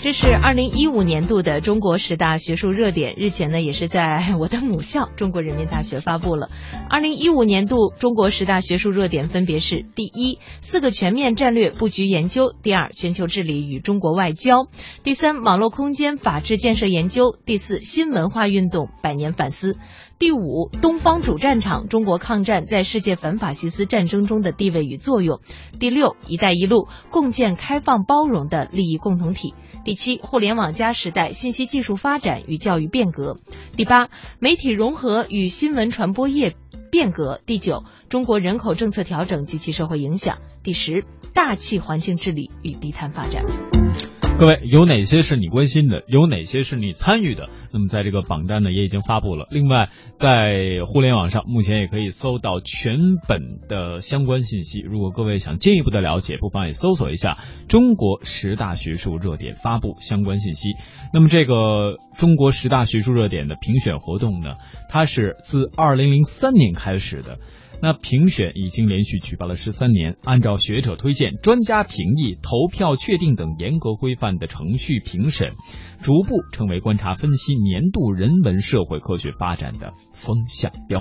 [0.00, 6.50] 这是二零一五年度的中国十大学术热点，日前呢也是在我的母校中国人民大学发布了。
[6.88, 14.68] 二零一五年度中国十大学术热点分别是：第一，四个全面战略布局研究；第二，全球治理与中国外交；
[15.02, 19.72] 第三，网络空间法治建设研究；第四，新文化运动百年反思；
[20.20, 25.38] 第五，东方主战场中国抗战在世界反法西斯战争中的地位与作用；
[25.80, 29.54] 第六，一带一路共建开放包容的利益共同体。
[29.88, 33.38] 第七，互联网加时代信息技术发展与教育变革；
[33.74, 36.54] 第八，媒体融合与新闻传播业
[36.90, 43.42] 变革；第九，中国人口政策调整及其社会影响；第十，大气环境治理与低碳发展。
[44.38, 46.04] 各位，有哪些是你关心的？
[46.06, 47.50] 有哪些是你参与的？
[47.72, 49.48] 那么在这个榜单呢，也已经发布了。
[49.50, 54.80] 另外，在互联网上目前也可以搜到全本的相关信息。
[54.80, 57.38] 如果各位想进一步的了解，不妨也搜索一下
[57.68, 60.68] “中国十大学术热点”发布相关信息。
[61.12, 64.54] 那么这个中国十大学术热点的评选活动呢，
[64.88, 67.40] 它是自二零零三年开始的。
[67.80, 75.52] 那评选已经连续举办了十三年，按照学者推荐、专家评议、投票确定等严格规范的程序评审，
[76.02, 80.96] 逐步成为观察分析年度人文社会科学发展的风向标。